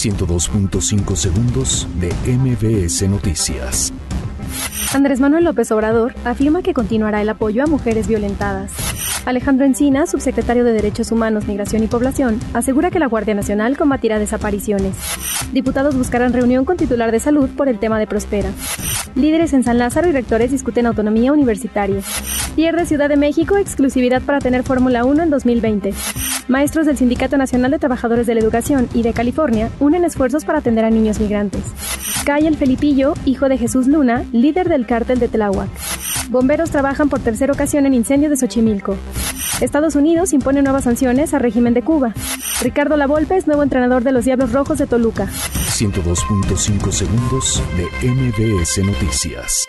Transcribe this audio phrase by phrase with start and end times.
[0.00, 3.92] 102.5 segundos de MBS Noticias.
[4.94, 8.72] Andrés Manuel López Obrador afirma que continuará el apoyo a mujeres violentadas.
[9.26, 14.18] Alejandro Encina, subsecretario de Derechos Humanos, Migración y Población, asegura que la Guardia Nacional combatirá
[14.18, 14.94] desapariciones.
[15.52, 18.50] Diputados buscarán reunión con titular de salud por el tema de Prospera.
[19.14, 22.00] Líderes en San Lázaro y rectores discuten autonomía universitaria.
[22.56, 25.92] Pierde Ciudad de México exclusividad para tener Fórmula 1 en 2020.
[26.48, 30.58] Maestros del Sindicato Nacional de Trabajadores de la Educación y de California unen esfuerzos para
[30.58, 31.62] atender a niños migrantes.
[32.24, 35.68] Cae el Felipillo, hijo de Jesús Luna, líder del cártel de Tláhuac.
[36.30, 38.96] Bomberos trabajan por tercera ocasión en incendio de Xochimilco.
[39.60, 42.14] Estados Unidos impone nuevas sanciones al régimen de Cuba.
[42.62, 45.26] Ricardo Lavolpe es nuevo entrenador de los Diablos Rojos de Toluca.
[45.26, 49.66] 102.5 segundos de MBS Noticias.